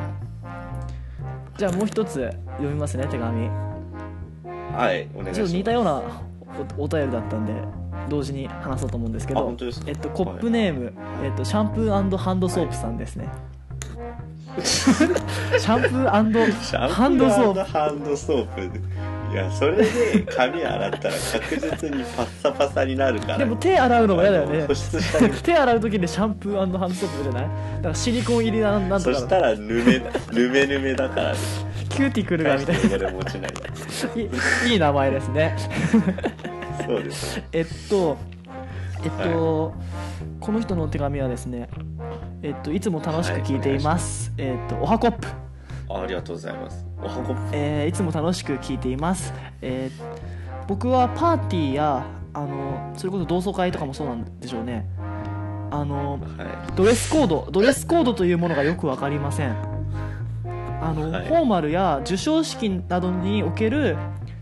[1.58, 3.48] じゃあもう一つ読みますね手紙。
[3.48, 6.00] はいお願いしちょっますと似たような
[6.78, 7.52] おお便りだったんで
[8.08, 9.40] 同時に話そうと思うんですけど。
[9.40, 9.86] あ本当ですか？
[9.88, 10.92] えっと、コップネーム、
[11.24, 13.28] えっと、シャンプーハンドソープさんですね、
[14.64, 17.60] シャンプーハンドソープ。
[17.60, 18.80] ーハンドソープ。
[19.32, 19.84] いやそれで
[20.30, 23.38] 髪洗ったら確実にパッサパサになるから。
[23.38, 24.58] でも手洗うのも嫌だよね。
[24.58, 25.32] あの保湿したり。
[25.42, 27.42] 手洗う時にシャンプーハンドソープじゃない？
[27.42, 30.00] だからシリコン入りなんなんとかそしたらぬめ
[30.32, 31.32] ぬめぬめだから。
[31.32, 31.38] ね
[31.88, 32.96] キューティクルがみたいな。
[32.96, 33.12] いない
[34.68, 35.56] いいい名前ですね。
[36.86, 37.36] そうです。
[37.36, 38.16] ねえっと
[39.04, 39.74] えっと、
[40.40, 41.68] この人のお手紙はですね
[42.44, 45.28] えっといつも楽しく聞いています、えっとおはコップ
[45.88, 46.84] あありがとうございます。
[46.98, 54.86] おはこえーいつも楽しく聞いています、えー僕はパーティーやあのそれこそ同窓会とかもそうなんでしょうね。
[55.70, 56.20] あのはい。
[56.76, 59.56] ドレスコードドレスコードというものがよく分かりません。
[60.82, 61.26] あの、はい。
[61.26, 63.96] フォーマルや授賞式などにおける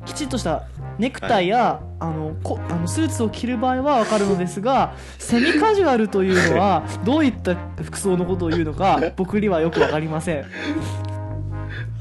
[0.04, 0.64] きちっとした
[0.98, 10.44] ネクタイや、あのこあのスーツを着る場合は分かるのですが セミカジュアルというのはどういった服装のことを言うのか僕にはよく分かりません。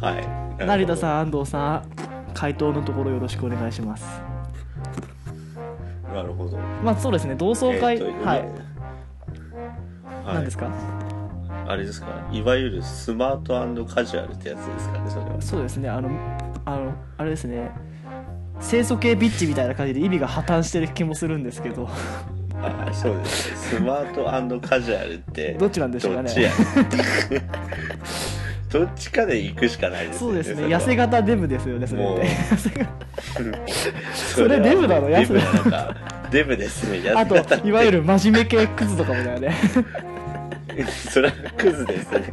[0.02, 0.12] は
[0.60, 0.64] い。
[0.64, 1.84] ん成田さん安藤さん
[2.34, 4.22] 回答のところよろしくお願いします。
[6.14, 6.58] なるほど。
[6.84, 7.36] まあそうですね。
[7.36, 8.48] 同窓会、えーとはい、はい。
[10.34, 10.68] 何ですか？
[11.68, 12.08] あれですか？
[12.32, 15.42] いわゆるスマートカジュアルってやつですかねそれは。
[15.42, 15.90] そうですね。
[15.90, 16.10] あの
[16.66, 17.72] あのあれですね
[18.68, 21.90] 清楚系ビッチみたいな感じで意味が破綻してる気もするんですけど。
[22.64, 23.52] あ そうです。
[23.74, 26.30] ねスマートカジュアルってどっちなんでしょうかね。
[26.30, 26.52] どっちや
[28.72, 30.64] どっちかで行くしかないですそうですね。
[30.64, 32.92] 痩せ型デブですよねそれって痩せ型
[34.16, 35.10] それデブなの？
[35.10, 35.96] デブなのか。
[36.32, 37.00] デブですね。
[37.00, 39.56] 痩あといわゆる真面目系クズとかもだよね。
[41.12, 42.24] それはクズですね。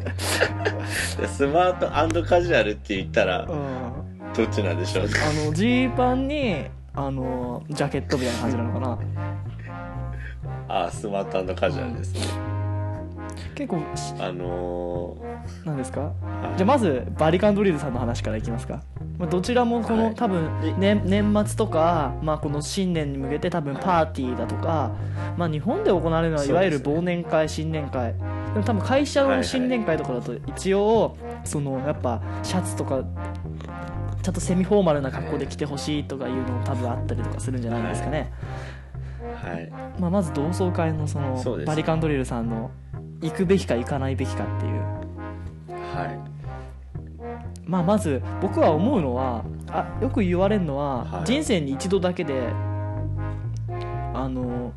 [1.26, 3.87] スマートカジュアルって言ったらうん
[4.38, 5.10] どっちなんでしょうね。
[5.20, 8.98] あのジーパンにあのジャケットみたいな感じなのかな。
[10.68, 12.20] あスマートカジュアルですね。
[13.56, 15.16] 結構しあの
[15.64, 16.12] 何ですか？
[16.22, 16.56] ーはい。
[16.56, 18.80] じゃあまずバリカンドリルさんの話からいきますか、
[19.18, 20.14] まあ、どちらもこの、はい。
[20.14, 24.92] 多分、ね、年末とか、まあ、この新年に向けて多分パーティーだとか、
[25.36, 28.14] まあ、日本で行われるのはいわゆる忘年会新年会。
[28.14, 33.02] でも多分会社の新年会とかだと一応そのやっぱシャツとか
[34.22, 38.32] ちょっとセミフォーマルな格好で来てほしいとかいうのも多分あったりとかするんじゃないですかね、
[39.42, 39.70] はい。
[39.98, 42.70] まあ、まず同窓会のそのバリカンドリルさんの
[43.20, 44.82] 行くべきか行かないべきかっていう。
[45.94, 46.18] はい。
[47.64, 51.26] まあ、まず僕は思うのはあよく言われるのは、はい。
[51.26, 52.48] 人生に一度だけで
[54.14, 54.72] あの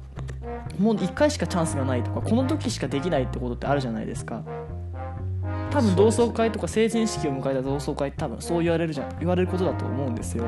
[0.79, 4.43] もう1回しかチャンスがないとかこの時しかできないってことってあるじゃないですか
[5.71, 9.09] 多分同窓会とか成人式を迎えた同窓会多分そう言われるじゃん。
[9.19, 10.45] 言われることだと思うんですよ。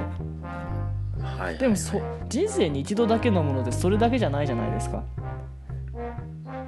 [1.22, 5.04] はいでもそ人生に一度だけのものでそれだけじゃないじゃないですか。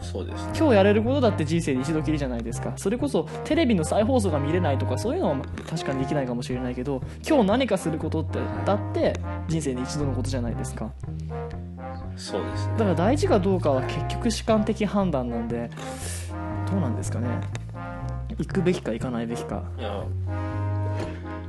[0.02, 0.54] そうですね。
[0.58, 2.74] 今日やれることだって人生で一度きりじゃないですか。
[2.76, 5.38] それこそテレビの再放送が見れないとかそういうのは
[5.70, 10.92] 確かにできないかもしれないけど今日何かすることってだって人生に一度のことじゃないですか。
[12.16, 12.74] そうですね。
[12.78, 15.70] だから大事かどうかは結局主観的判断なんで
[16.72, 17.28] どうなんですかね
[18.38, 19.64] 行くべきか行かないべきか。
[19.78, 20.04] いや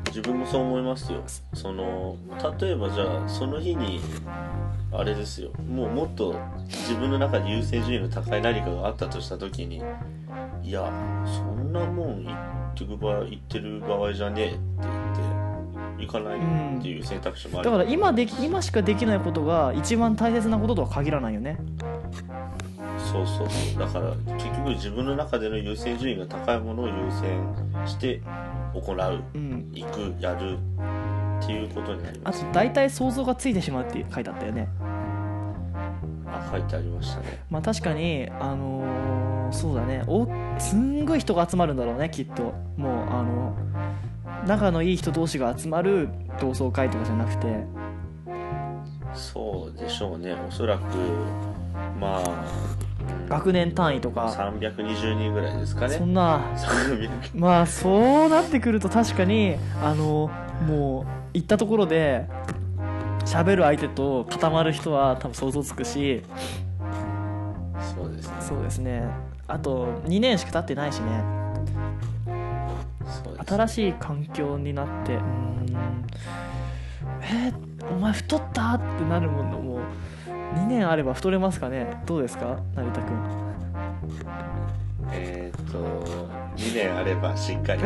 [0.06, 1.22] 自分もそう思いますよ。
[1.54, 2.16] その
[2.60, 4.00] 例えばじゃあその日に
[4.92, 5.50] あれですよ。
[5.68, 6.34] もうもっと
[6.68, 9.82] 自分の中で優先順位の高い何かがあったとした時に
[10.62, 10.90] いや
[11.26, 12.38] そんなもん言っ
[12.74, 16.38] てく場合言ってる場合じゃねえって言って行かない
[16.78, 21.58] っていう選択肢もある、だから今でき今しかできないことが一番大切なこととは限らないよね
[23.12, 23.48] そうそう。
[23.48, 28.20] そうだから結局自分の中での優先順位が高いものを優先して
[28.74, 29.70] 行ううん。
[29.72, 30.58] 行くやる
[31.42, 32.42] っていうことになります。
[32.42, 34.68] あと大体想像がついてしまうって書いてあったよね。
[36.28, 37.40] あ書いてありましたね。
[37.50, 40.02] まあ確かにあのーそうだね。
[40.08, 40.26] お
[40.58, 42.52] すんごい人が集まるんだろうねきっと。
[42.76, 43.56] もうあの
[44.46, 46.08] 仲のいい人同士が集まる
[46.40, 47.64] 同窓会とかじゃなくて。
[49.14, 50.34] そうでしょうね。
[50.48, 50.82] おそらく
[52.00, 52.85] まあうん
[53.28, 54.26] 学年単位とか。
[54.28, 55.94] 320人ぐらいですかね。
[55.94, 56.40] そんな。
[56.56, 60.30] 300まあそうなってくると確かにあの
[60.66, 62.26] もう行ったところで
[63.24, 66.22] 喋る相手と固まる人は多分想像つくし。
[67.94, 68.34] そうですね。
[68.40, 69.04] そうですね。
[69.48, 71.22] あと2年しか経ってないしね。
[73.24, 76.06] そうです新しい環境になってうーん。
[77.22, 78.74] えーお前太った？
[78.74, 79.75] ってなるものも
[80.56, 82.00] 2年あれば太れますかね？
[82.06, 82.58] どうですか？
[82.74, 83.12] 成田君。
[85.12, 85.78] えーっと
[86.56, 87.82] 2年あればしっかり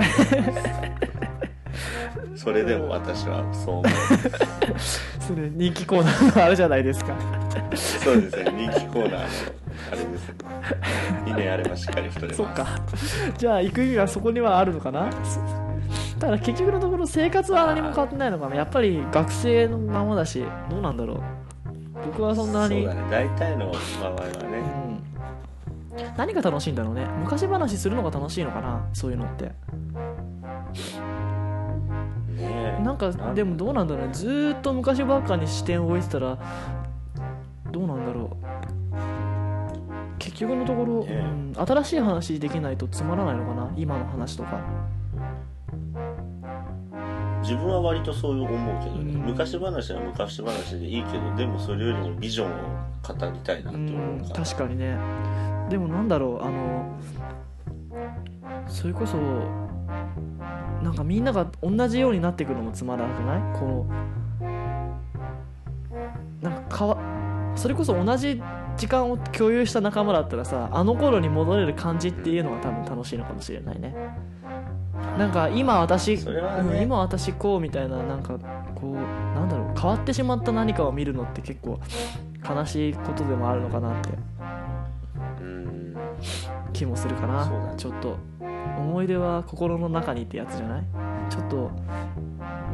[2.37, 3.85] それでも私はそう思う
[5.21, 7.15] それ人気コーナーのあるじゃないですか。
[7.75, 9.25] そうですね人気コーナーのあ
[9.93, 10.33] れです。
[11.27, 12.37] 2年あればしっかり太れます。
[12.39, 12.67] そっか。
[13.37, 15.09] じゃあ行く意味はそこにはあるのかな？
[16.19, 18.57] ただ結局のところ生活は何も変わってないのかな？
[18.57, 21.19] やっぱり学生のままだしどうなんだろう？
[22.07, 23.11] 僕はそんなにそうだね。
[23.11, 24.31] 大体の場合はね。
[25.97, 27.07] うん、何が楽しいんだろうね。
[27.19, 28.87] 昔話するのが楽しいのかな。
[28.93, 29.45] そういうのって。
[29.45, 29.53] ね
[32.39, 32.83] え。
[32.83, 34.15] なんかでもどうなんだろうね。
[34.15, 36.39] ずーっと昔ばっかに視点を置いてたら
[37.71, 38.37] どうなんだろう。
[40.19, 41.15] 結局のところ、ね
[41.57, 43.71] うん、新しい話できないとつまらないのかな。
[43.77, 44.61] 今の話とか
[47.51, 48.49] 自分は割とそう思う
[48.85, 49.23] けどね、うん。
[49.23, 52.53] 昔話は昔話でいいけどでもそれよりもビジョンを
[53.03, 54.45] 語りたいなうって思んうから。
[54.45, 54.97] 確かにね。
[55.69, 56.97] でもなんだろうあの
[58.69, 59.17] それこそ
[60.81, 63.41] なんかみんなが同じようになっていくのもつまらなくない？
[63.59, 63.87] この
[66.41, 66.97] なんかかわ
[67.57, 68.41] それこそ同じ
[68.77, 73.95] 時間を共有した仲間だったらさあの頃に戻れる感じっていうのが多分楽しいのかもしれないね
[75.19, 78.39] なんか今私、ねうん今私こうみたいななんか
[78.75, 81.81] こうなんだろう変わってしまった何かを見るのって結構
[82.49, 84.11] 悲しいことでもあるのかなって。
[84.11, 84.70] うん
[86.73, 87.75] 気もするかな、ね。
[87.77, 88.17] ちょっと
[88.79, 90.85] 思い出は心の中にってやつじゃない？
[91.29, 91.71] ちょっと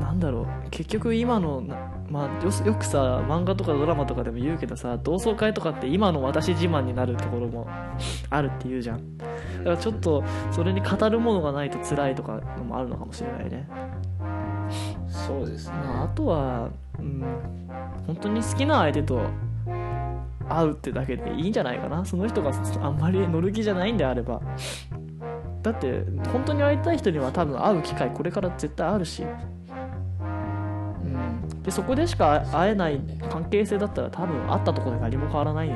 [0.01, 0.47] なんだろう。
[0.71, 1.77] 結局今のな
[2.09, 7.67] まあよすよくさ漫画とかドラマとかでも言うけどさ同窓会とかって今の私自慢になるところも
[8.31, 9.19] あるって言うじゃん。
[9.19, 13.69] だからちょっとそれに語るものがないと辛いとかのもあるのかもしれないね、
[15.09, 17.25] そうですね、まあ、あとはうん。
[18.07, 19.21] 本当に好きな相手と
[20.49, 22.05] 会うってだけでいいんじゃないかな。
[22.05, 22.53] その人が
[22.83, 24.41] あんまり乗る気じゃないんであれば。
[25.63, 29.27] だって本当に会いたい人には多分会う機会これから絶対あるし、う
[31.09, 35.75] ん、でそこでしか会えない関係性だったら多分会ったところで何も変わらないよ。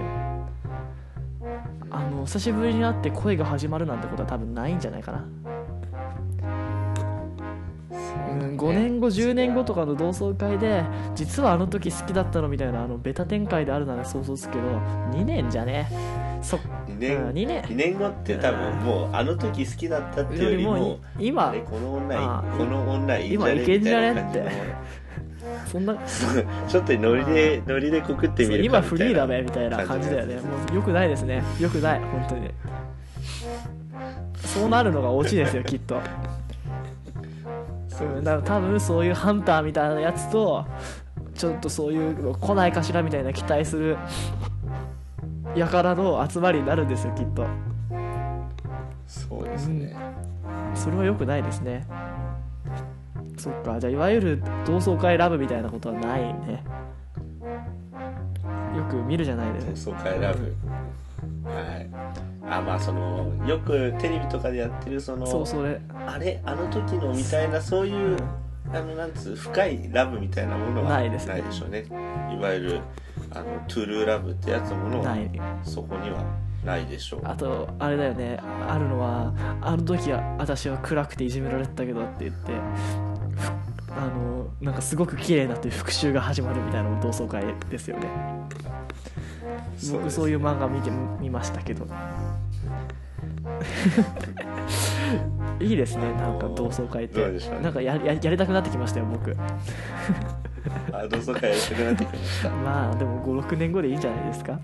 [1.91, 5.25] あの久しぶりに会って恋が始まるなんてことは多分ないんじゃないかな。
[8.31, 14.65] うん、5年後10年後とかの同窓会で実はあの時好きだったのみたいなあのベタ展開であるなら想像つくけど
[15.13, 15.89] 2年じゃね。
[16.43, 17.63] そ2うん年、2年。
[17.63, 24.51] 2年後って多分もうあの時好きだったっていうよりも今この女あこの女いいんじゃね今いけんじゃねみたいな感じの
[25.67, 25.97] そんな。
[26.69, 30.35] ちょっとノリでノリで告ってみるか今フリーだべみたいな感じだよね。
[30.37, 30.41] も
[30.73, 31.43] うよくないですね。
[31.61, 32.01] よくない。
[32.01, 32.51] 本当に。
[34.45, 36.01] そうなるのがオチですよきっと
[38.05, 40.67] うんだから多分そういうハンターみたいなやつと
[41.35, 43.97] ちょっとそういうの来ないかしらみたいな期待する
[45.55, 47.47] 輩の集まりになるんですよきっと。
[49.07, 49.97] そうですね、
[50.75, 51.85] それは良くないですね。
[53.37, 53.81] そっか。
[53.81, 56.63] じゃあいわゆる同窓会ラブみたいなことはないね。
[58.77, 59.97] よく見るじゃないですか。
[59.97, 60.55] 同窓会ラブ
[61.45, 61.91] はい。
[62.49, 65.81] あまあそのよくテレビとかでやってるそのそうそれ。
[66.07, 68.17] あれあの時のみたいなそういう、
[68.73, 71.35] あのなんつう深いラブみたいなものはないですね。
[71.35, 71.85] ないでしょうね。
[72.33, 72.81] いわゆる
[73.31, 75.31] あのトゥルーラブってやつものはない。
[75.63, 76.25] そこには
[76.65, 77.21] ないでしょう。
[77.25, 78.39] あとあれだよね。
[78.69, 83.53] あるのはあの時は私は暗くていじめられてたけどって言ってふ
[83.93, 88.09] あのなんかすごく綺麗になって復讐が始まるみたいな同窓会ですよね
[89.93, 90.91] 僕そういう漫画見て
[91.21, 91.87] みましたけど。
[95.61, 96.13] いいですね。
[96.15, 97.21] なんか同窓会って。
[97.63, 99.37] なんかやややりたくなってきましたよ僕。
[100.93, 102.51] あ同窓会やりたくなってきました。
[102.65, 104.59] まあでも56年後でいいんじゃないですか。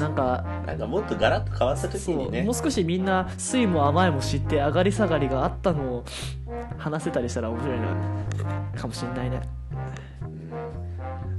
[0.00, 2.42] なんかなんかもっとガラッと変わった時にね。
[2.42, 6.04] もう少しみんな酸いも甘いも知って上がり下がりがあったのを
[6.76, 7.86] 話せたりしたら面白いな
[8.80, 9.40] かもしんないね。
[10.22, 10.75] うん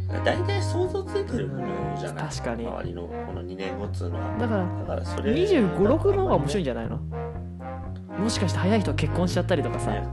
[0.08, 1.68] 大体想像ついてるもの
[1.98, 2.66] じゃない、うん確かに。
[2.66, 4.38] 周りのこの2年後っつうのは。
[4.38, 7.00] だからだからそれ2 5 6の方が面白いんじじゃないの？
[8.18, 9.92] もしかして早い人は結婚しちゃったりとかさ。
[9.92, 10.08] ね。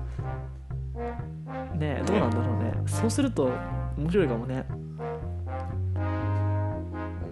[1.76, 2.72] ねえどうなんだろうね。
[2.86, 3.50] そうすると
[3.96, 4.64] 面白いかもね。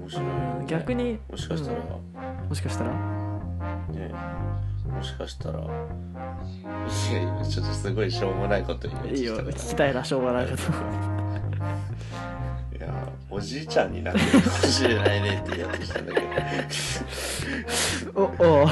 [0.00, 1.78] 面白いよね、うん逆にもしかしたら、
[2.48, 2.90] もしかしたら。
[2.92, 2.96] ね
[4.88, 5.58] もしかしたら。
[5.60, 9.56] いや今ちょっとすごいしょうもないこと言いいよしたから。
[9.56, 10.58] 聞きたいなしょうがないけど
[12.82, 15.68] いやおじいちゃんになってるかもしれないねって言お。
[15.68, 16.20] うとしたんだけ
[18.12, 18.66] どおお。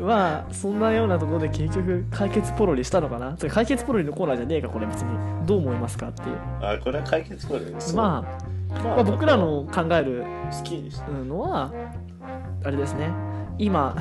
[0.00, 8.24] まあそんなようなところで結局解決ポロリしたのかな解決ポロリのコーナーじゃねえかこれ別にどう思いますかっていうあこれは解決ポロリそうま
[8.70, 10.90] あ、まあ、僕らの考える好き
[11.26, 11.70] のは
[12.64, 13.10] あれですね
[13.58, 13.94] 今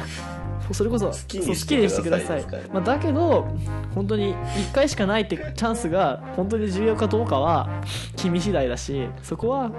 [0.71, 3.47] それこそ好きにしてくださいまあ、だけど
[3.95, 7.81] 本当に1回しかないってチャンスが本当に重要かどうかは
[8.15, 9.71] 君次第だしそこは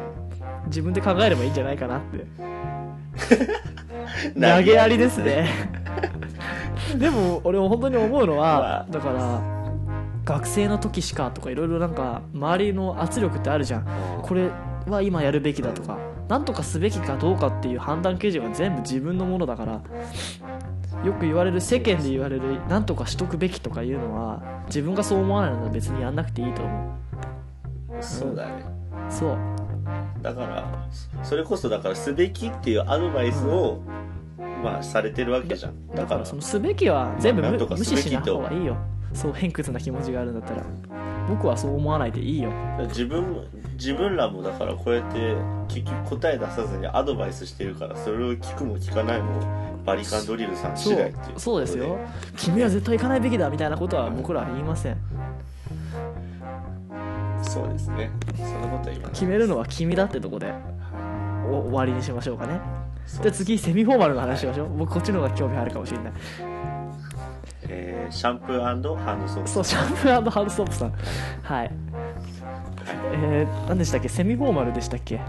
[0.67, 2.27] 自分で考えればいいんじゃないかなって。
[4.35, 5.49] 投げやりですね。
[6.97, 9.41] でも俺も本当に思うのはだから
[10.25, 13.87] 学生の時しかとかいろいろなんか周りの圧力ってあるじゃん。
[14.23, 14.51] これ
[14.89, 15.99] は今やるべきだとか
[16.29, 19.83] 何とかすべきかどうかっていう判断基準は全部自分のものだから
[21.05, 26.99] よく言われる世間で言われる何とかしとくべきとかいうのは自分がそう思わないなら別にやんなくていいと思
[28.01, 28.65] そうだね。
[29.09, 29.39] うそう。
[30.23, 30.89] だから
[31.23, 33.81] それこそだからすべきっていうアドバイスを、
[34.63, 35.87] まあされてるわけじゃん。
[35.89, 38.77] だかららそのすべきは全部無,、無視しない方がいいよ。
[39.13, 40.65] そう偏屈な気持ちがあるんだったら。
[41.29, 42.51] 僕はそう思わないでいいよ。
[42.89, 43.47] 自分
[43.79, 45.37] 自分らもだからこうやって
[45.69, 49.41] 結局答え出さずにアドバイスしてるからそれを聞くも聞かないも
[49.87, 51.39] バリカンドリルさん次第っていう。
[51.39, 51.97] そうですよ。
[52.37, 54.97] 君は絶対行かないべきだみたいなことは僕らは言いません。
[57.43, 58.11] そうですね。
[58.37, 60.53] そんなことは言いま決めるのは君だってとこで
[61.49, 62.61] お終わりにしましょうかね。
[63.07, 66.13] じゃあ次セミフォーマルの話しましょう、僕こっちの方が興味あるかもしれない。
[67.69, 70.93] えーシャンプーハンドソープそうシャンプーハンドソープさん。
[71.43, 71.71] はい
[73.13, 74.09] えー、何でしたっけ？
[74.09, 75.17] セミフォーマルでしたっけ？
[75.17, 75.21] え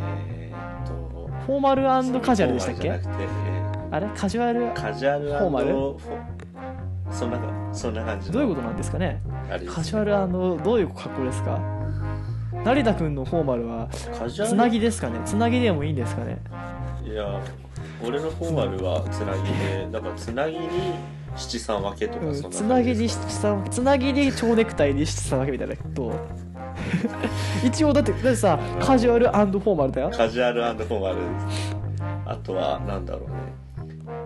[0.00, 2.90] えーっとー、フォーマルカジュアルでしたっけ？
[2.90, 4.08] あれ？
[4.16, 4.60] カジュアル？
[4.60, 5.72] ーカジュアルフォーマル？
[7.12, 7.38] そんな
[7.72, 8.32] そんな感じの。
[8.34, 9.20] どういうことなんですかね？
[9.50, 9.60] ね。
[9.66, 11.60] カジュアルどういう格好ですか？
[12.64, 15.20] 成田君のフォーマルはつなぎですかね？
[15.24, 16.38] つなぎでもいいんですかね？
[17.04, 17.40] いや
[18.04, 20.68] 俺のフォーマルはつなぎでだからつなぎに
[21.36, 26.12] 七三分けとかうんつなぎにしさつなぎに蝶ネクタイにしたわけみたいなと
[27.64, 30.10] 一応だってだってさカジュアルフォーマルだよ。
[30.10, 31.76] カジュアルフォーマルです。
[32.26, 33.36] あとはなんだろうね。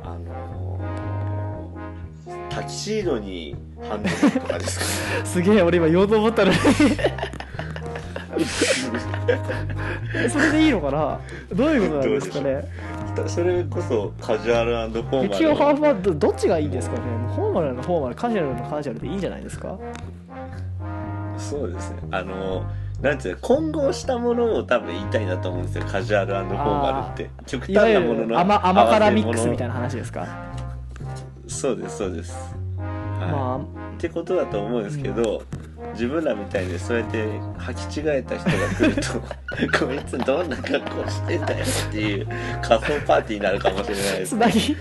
[0.02, 3.54] あのータキシードに
[3.88, 5.26] ハンドルとかですかね。
[5.28, 6.58] すげえ俺今言おうと思ったのに。
[8.38, 8.40] え
[10.30, 11.20] それでいいのかな？
[11.54, 12.64] どういうことなんですかね？
[13.26, 15.26] それこそカジュアルフォーマル。
[15.26, 17.02] 一応ハーファードどっちがいいんですかね？
[17.34, 19.78] フォーマルのフォーマルカジュアルのカジュアルでいいんじゃないですか？
[21.38, 21.98] そうですね。
[22.10, 22.64] あの
[23.02, 25.84] なんていうの混合したものを多分言いたいなと思うんですよ。
[25.86, 27.30] カジュアルフォーマルって。
[27.46, 30.26] 極端なもののる甘甘辛ミックスみたいなな話ですか？
[31.48, 32.34] そうですそうです、
[32.78, 33.30] はい。
[33.30, 33.56] ま
[33.96, 35.42] ってことだと思うんですけど、
[35.92, 37.24] 自分らみたいにそうやって
[37.58, 39.20] 履き違えた人が来ると
[39.86, 42.26] こいつどんな格好してんだよっていう
[42.62, 44.30] 仮想パーティーになるかもしれないあです。
[44.30, 44.76] つなぎ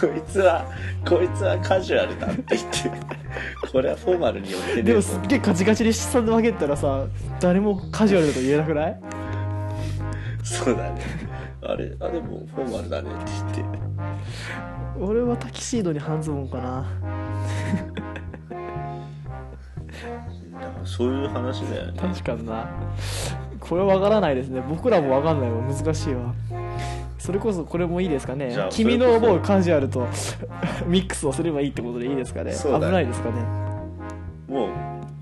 [0.00, 0.64] こいつは
[1.08, 2.90] こいつはカジュアルだって言って
[3.72, 4.82] これはフォーマルによってね。
[4.82, 7.04] でもすっげえカチカチに下で分けたらさ
[7.40, 9.00] 誰もカジュアルだと言えなくない？
[10.42, 11.00] そうだね。
[11.62, 13.80] あれあでもフォーマルだねって言って。
[14.98, 16.84] 俺はタキシードに半ズボンかな
[20.52, 21.98] だからそういう話だよね。
[22.00, 22.68] 確かにな。
[23.58, 24.62] これは分からないですね。
[24.68, 25.58] 僕らも分かんないわ。
[25.62, 26.34] 難しいわ。
[27.18, 28.56] それこそこれもいいですかね。
[28.70, 30.06] 君の思うカジュアルと
[30.86, 32.52] ミックスをすればいいってことでいいですかね。
[32.52, 32.86] そうだね。
[32.86, 33.34] 危ないですかね。
[34.48, 34.70] もう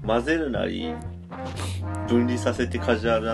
[0.06, 0.94] 混ぜるなり
[2.08, 3.30] 分離させてカジュアルフ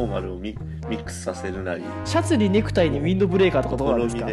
[0.00, 0.56] ォーマルをミ
[0.88, 1.82] ミックスさせるなり。
[2.04, 4.26] シャツにネクタイにウィンドブレーカーとかどうなんですか？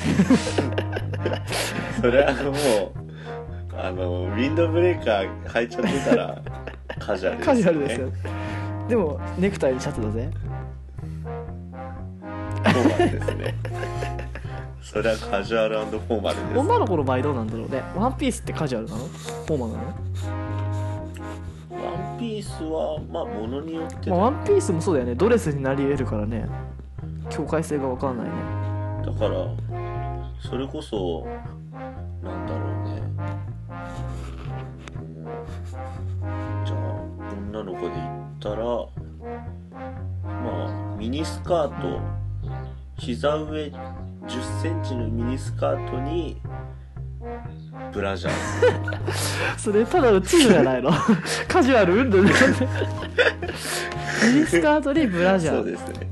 [2.00, 2.54] それはもう
[3.82, 6.42] あのウィンドブレーカー履いちゃってたら
[7.00, 8.08] カジュアルです、ね、カジュアルですよ。
[8.88, 10.30] でもネクタイにシャツだぜ。
[12.62, 13.54] フォーマルですね。
[14.82, 16.58] それはカジュアルフォーマルです。
[16.58, 17.82] 女の子の場合どうなんだろうね。
[17.96, 18.98] ワンピースってカジュアルなの？
[18.98, 19.84] フォーマルなの、
[21.84, 25.14] ワンピースはまあものによってまあ、ワンピースもそうだよね。
[25.14, 26.46] ドレスになり得るからね。
[27.30, 28.32] 境界性が分かんないね。
[29.06, 29.46] だから
[30.40, 31.26] それこそ
[32.22, 32.69] なんだろう
[38.40, 38.64] ったら
[40.24, 42.00] まあミニスカート
[42.96, 43.72] 膝上1
[44.26, 46.40] 0センチのミニスカートに
[47.92, 48.32] ブラジャー。
[49.58, 50.90] それただのチームじゃないの？
[51.48, 52.34] カジュアルうんぬんミニ
[54.46, 55.56] スカートにブラジャー。
[55.56, 56.10] そうですね。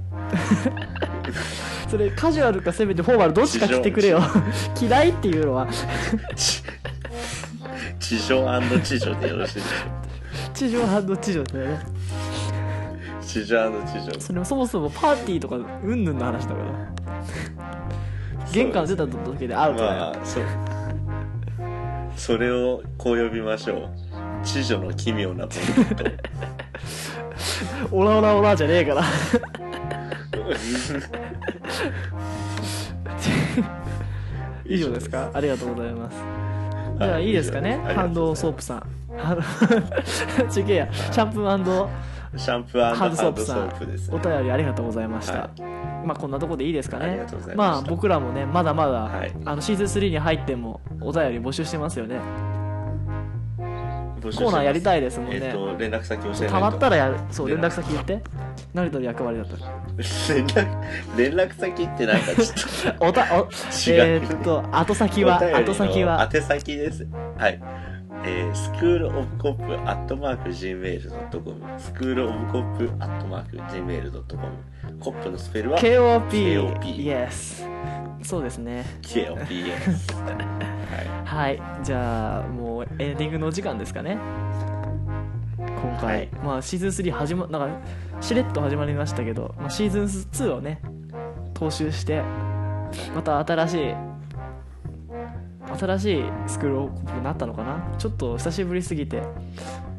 [1.88, 4.20] それカジュアルかせめてフォーマルどっちか着てくれよ。
[4.80, 5.66] 嫌いっていうのは。
[6.36, 6.62] ち
[7.98, 8.44] 地上
[8.82, 9.98] 地女でよろしいでしょ
[10.54, 11.80] 地上地上だよね。
[11.84, 12.07] う
[13.28, 15.60] 地上地女それもそもそもパーティーとかう
[15.94, 16.66] んぬんの話だから。
[18.50, 20.40] 玄関出た時でアウトだよ、まあそ
[22.16, 23.90] それをこう呼びましょう。
[24.42, 25.64] 知女の奇妙なポイン
[25.94, 26.04] ト
[27.92, 29.02] オラオラオラじゃねえから。
[34.64, 35.30] 以上ですか？
[35.34, 36.16] ありがとうございます。
[36.98, 37.78] じゃあいいですかね？
[37.94, 38.82] ハンドソープさん。
[39.22, 39.42] あの
[40.48, 40.88] ちげえや。
[40.92, 41.82] シャンプー
[42.36, 43.68] シャンプーハンドソープさん。
[44.10, 45.50] お便りありがとうございました、は
[46.04, 47.26] まあこんなとこでいいですかね。
[47.54, 49.32] まあ僕らもねまだまだ、はい。
[49.44, 52.20] あのシーズン3に入ってもお便り募集してますよね。
[54.20, 55.40] ココーナーやりたいですもんね。
[55.42, 58.22] えっ、と連絡先教えたまったらやるそう連連絡絡先言って。
[58.74, 59.56] 成田の役割だった
[60.34, 60.66] 連絡
[61.16, 63.48] 連絡先ってなんかちょっ おたお
[63.88, 66.28] えーっと後先は後先は。
[66.32, 67.06] 宛先です。
[67.36, 67.60] はい
[68.24, 77.66] えー、スクールオブコップアットマーク Gmail.com スクールオブコップアットマーク Gmail.com コップのスペルは KOP KOP Yes
[78.22, 80.78] そうですね KOPS は
[81.24, 81.62] はい。
[81.84, 84.18] じゃあもうエンディングのお時間ですかね。
[85.58, 86.28] 今回、はい。
[86.42, 90.80] まあシーズン3始まなんかしれっと始まりましたけど、まあ、シーズン2をね
[91.54, 92.22] 踏襲して
[93.14, 94.07] また新しい
[95.76, 97.94] 新しいスクールオブになったのかな？
[97.98, 99.22] ちょっと久しぶりすぎて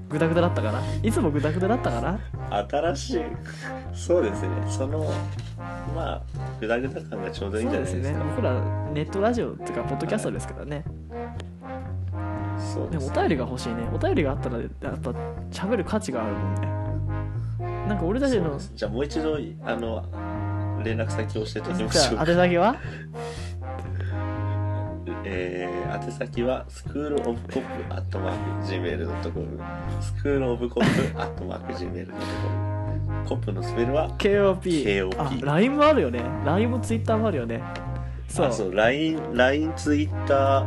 [0.09, 0.81] グダグダだったかな？
[1.03, 2.15] いつもグダグダだったかな？
[2.61, 3.21] い新しい
[3.93, 4.49] そうですね。
[4.67, 5.11] その
[5.95, 6.21] まあ
[6.59, 8.31] グダグダ感がちょうどいいんそうでじゃないですすかね。
[8.35, 8.53] 僕ら
[8.93, 10.83] ネットラジオっていうかポッドキャストですからね。
[12.57, 13.87] そうですでもお便りが欲しいね。
[13.93, 15.13] お便りがあったらやっぱ
[15.51, 16.67] 喋る価値があるもんね。
[17.87, 18.71] なんか俺たちのそうです。
[18.75, 20.03] じゃあもう一度あの
[20.83, 22.17] 連絡先を教えておきまじしょう。
[22.17, 22.75] ゃあ宛先は？
[25.25, 29.59] えー、宛先はスクールオブコップアットマーク Gmail.com
[30.01, 32.69] スクールオブコップアットマーク Gmail.com
[33.27, 36.23] コップのスペルは KOP, KOP あ LINE もあるよね。
[36.45, 37.61] LINE も Twitter もあるよね。
[38.27, 38.47] そう。
[38.47, 40.65] あそう LINE、LINE、Twitter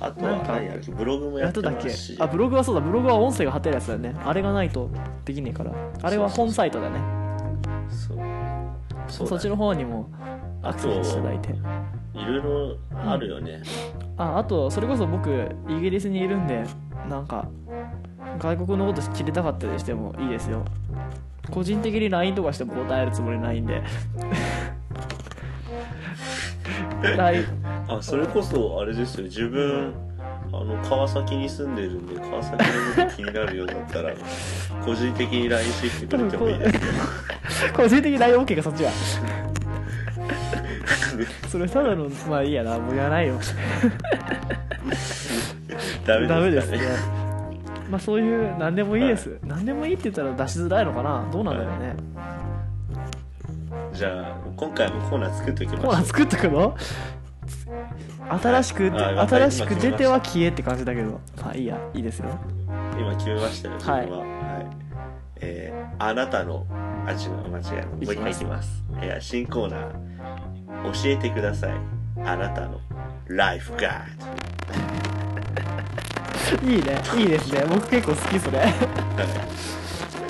[0.00, 2.16] あとはなんか何やるブログもやってますし。
[2.18, 2.80] あブログはそうだ。
[2.80, 4.16] ブログは音声が貼ってるやつだよね。
[4.24, 4.90] あれがないと
[5.24, 5.72] できねえから。
[6.02, 6.98] あれは本サイトだね。
[7.88, 8.45] そう
[9.08, 10.10] そっちの方にも
[10.62, 11.54] アクセスしていただいて。
[12.14, 12.76] いろいろ
[13.10, 13.62] あるよね、
[14.16, 15.30] ああとそれこそ僕
[15.68, 16.64] イギリスにいるんで
[17.10, 17.46] なんか
[18.38, 20.64] 外国のこと知りたかったりしてもいいですよ。
[21.50, 23.82] 個人的に LINE とかしても答えるつもりないんで。
[27.88, 29.24] あそれこそあれですよ。
[29.24, 29.94] 自分
[30.52, 34.12] あの川崎に住んでるんで川崎のこと気になるようだったら
[34.84, 38.90] 個人的に LINE してきてくれてもいいですよ 個人的に LINEOK がそっちは。
[41.48, 43.38] それただのまあいいやなもう言わないよ。
[46.06, 46.28] ダメですかね。
[46.28, 46.78] ダメですね。
[47.90, 51.24] まあそういう何でもいいです、何でもいいって言ったら出しづらいのかな。
[51.32, 51.94] どうなんだろうね、
[53.92, 55.84] じゃあ今回もコーナー作っておきましょう。
[55.86, 56.76] コーナー作っとくの？
[58.28, 59.18] 新しく、はい。
[59.18, 62.38] あ新しく出ては消えって感じだけどまあいいやいいですよ。
[62.98, 64.00] 今決めましたよ自分は。
[64.00, 64.08] はい。
[64.10, 64.66] はい、
[65.40, 66.66] えー、あなたの
[67.06, 68.84] あ違う間違えもう一回いきます。
[69.02, 69.06] い。
[69.06, 70.06] や新コーナー。
[70.92, 71.72] 教えてください。
[72.24, 72.80] あなたの
[73.28, 74.06] ライフガー
[76.64, 77.02] いいね。
[77.16, 77.64] いいですね。
[77.68, 78.58] 僕結構好きそれ。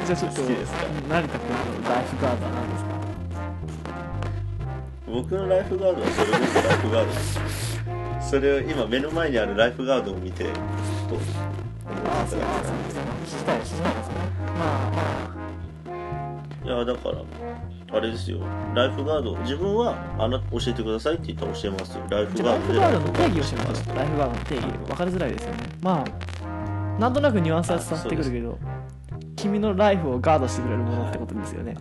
[0.07, 0.79] じゃあちょっと好きですか？
[1.09, 1.49] 成田君
[1.83, 2.91] のライフガードは何ですか？
[5.07, 7.76] 僕のライフガードはそれこそライフガードです
[8.29, 11.33] それを今目の前にあるライフガードを見てと思って
[12.09, 13.85] ああそういただきたい聞きたいですね。
[14.59, 14.91] まあ
[16.65, 17.23] まいやだから
[17.93, 18.41] あれですよ。
[18.75, 22.03] ライフガード自分はあな教えてくださいって言ったら教えますよ。
[22.11, 23.41] ライフガードでフガードの定義。
[23.41, 25.59] をしますライフガードの定義分かりづらいですよね。
[25.81, 28.59] まあなんとなくニュアンスは伝わってくるけど
[29.37, 31.77] 君のライフをガードしてくれるものってことですよね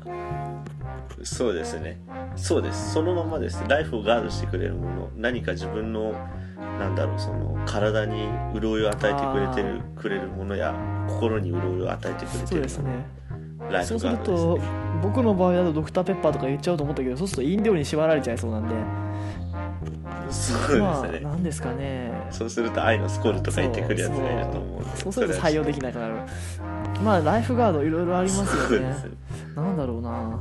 [1.24, 2.00] そうですね。
[2.36, 2.94] そうです。
[2.94, 6.14] そのままですライフをガードしてくれるもの何か自分の
[6.80, 10.76] なんだろうその体に潤いを与えてくれてるくれるものや
[11.08, 13.06] 心に潤いを与えてくれてそうるですね。
[13.70, 18.76] ライそうするフガードです、とね、僕の場合だとドクターペッパーとか言っちゃうと思ったけどそうすると飲料に縛られちゃいそうなんで。
[20.30, 22.12] そうまあですね、なんですかね。
[22.32, 24.98] そうすると愛のスコールとか言ってくるやつがいると思うんで。
[24.98, 25.14] そう。
[25.14, 26.16] すると採用できなくなる。
[27.04, 28.94] まあライフガードいろいろありますよね。
[28.96, 29.08] す。
[29.08, 29.12] ね
[29.56, 30.40] なんだろうな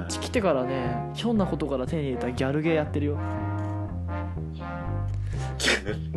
[0.00, 3.16] こっち来てからねひょんなことから手に入れたギャルゲーやってるよ、う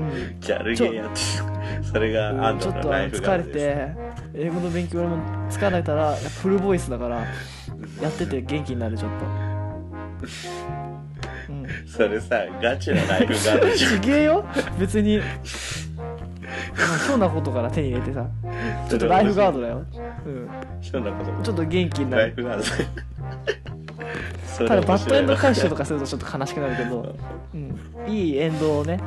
[0.02, 1.18] んギャルゲーやってる。
[1.84, 3.58] それがあんちょっとたのライフガ疲れードです。
[4.34, 5.18] て英語の勉強も
[5.50, 7.26] 疲れたらフルボイスだから
[8.02, 9.18] やってて元気になるちょっと。
[11.50, 11.68] うん。
[11.86, 14.02] それさガチなライフガードじゃん。
[14.02, 14.46] ちげえよ。
[14.80, 15.28] 別にまあ
[17.06, 18.26] ひょんなことから手に入れてさ。
[18.90, 19.86] ちょっとライフガードだよ、
[20.26, 20.50] うん、
[20.82, 21.44] そんなこと。
[21.44, 22.24] ちょっと元気になる。
[22.24, 22.64] ライフガード。
[24.46, 27.16] それただバッドエンド回収とかかするとちょっと悲しくなるけど、
[27.56, 29.00] うん、いいエンドをね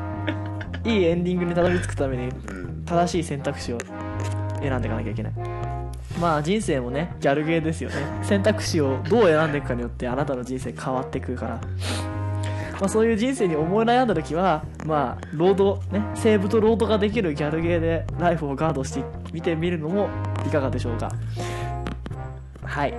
[0.84, 2.84] いいエンディングにたどり着くためにうん。
[2.84, 3.78] 正しい選択肢を
[4.61, 5.32] 選んでいかなきゃいけない。
[6.20, 7.97] まあ人生もねギャルゲーですよね。
[8.22, 11.61] 選択肢をどう選んでいくかによってあなたの人生変わっていくから
[12.81, 20.09] まあそういう人生に思い悩んだ時はまあロードねセーブとロードができるギャルゲーでライフをガードしてみてみるのも
[20.47, 21.11] いかがでしょうか。
[22.62, 22.95] はい。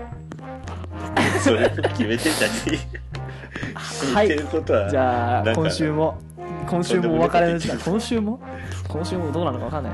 [1.41, 3.07] それ決めてんじゃねえ。
[4.13, 6.17] はい言ってることはじゃあ今週も
[6.67, 7.79] 今週もお別れの時間。
[7.79, 8.39] 今週も？
[8.87, 9.93] 今週もどうなのか分かんない。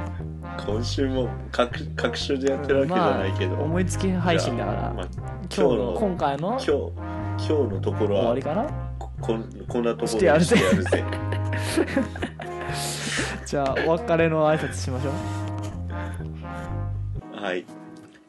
[0.66, 5.08] 今週も各各所でやってるわけじゃないけど、まあ、思いつき配信だから、まあ
[5.50, 8.22] 今日の今回の今日今日のところは？
[8.22, 8.93] 終わりかな？
[9.26, 10.58] ここんこんなところしてやるぜ。
[13.46, 15.14] じゃあお別れの挨拶しましょう。
[17.42, 17.66] はい。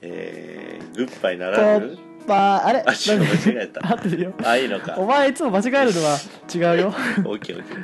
[0.03, 1.87] えー、グッバイなポらぬ？
[1.87, 2.79] ッパーあれ？
[2.81, 3.81] あ間違えた。
[3.93, 4.33] 合ってるよ。
[4.45, 4.95] ああいいのか。
[4.97, 6.19] お前いつも間違えるのは
[6.55, 6.89] 違うよ。
[7.27, 7.75] オッケーオッケ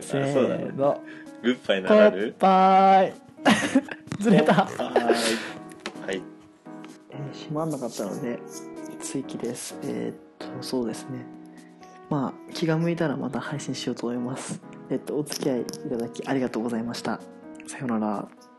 [0.00, 1.00] せーあそうだねーの。
[1.42, 2.34] グッバイならぬ？
[2.38, 3.12] パーイ。
[4.18, 5.04] ずれた、はーい
[6.06, 6.22] はい。
[7.10, 8.38] えー閉まんなかったので
[9.00, 9.76] 追記です。
[9.84, 10.16] えーっ
[10.58, 11.24] とそうですね
[12.10, 14.60] まあ気が向いたらまた配信しようと思います。
[14.90, 17.20] えっとお付き合いいただきありがとうございました。
[17.66, 18.49] さようなら。